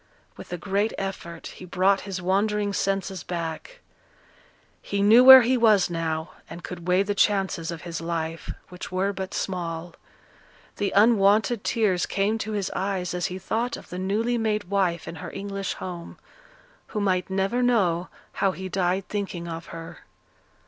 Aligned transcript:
With 0.35 0.51
a 0.51 0.57
great 0.57 0.93
effort 0.97 1.45
he 1.45 1.63
brought 1.63 2.01
his 2.09 2.19
wandering 2.23 2.73
senses 2.73 3.21
back; 3.23 3.81
he 4.81 5.03
knew 5.03 5.23
where 5.23 5.43
he 5.43 5.55
was 5.57 5.91
now, 5.91 6.31
and 6.49 6.63
could 6.63 6.87
weigh 6.87 7.03
the 7.03 7.13
chances 7.13 7.69
of 7.69 7.83
his 7.83 8.01
life, 8.01 8.51
which 8.69 8.91
were 8.91 9.13
but 9.13 9.31
small; 9.35 9.93
the 10.77 10.89
unwonted 10.95 11.63
tears 11.63 12.07
came 12.07 12.39
to 12.39 12.53
his 12.53 12.71
eyes 12.75 13.13
as 13.13 13.27
he 13.27 13.37
thought 13.37 13.77
of 13.77 13.89
the 13.89 13.99
newly 13.99 14.39
made 14.39 14.63
wife 14.71 15.07
in 15.07 15.17
her 15.17 15.31
English 15.33 15.73
home, 15.75 16.17
who 16.87 16.99
might 16.99 17.29
never 17.29 17.61
know 17.61 18.07
how 18.41 18.53
he 18.53 18.67
died 18.67 19.07
thinking 19.07 19.47
of 19.47 19.67
her. 19.67 19.99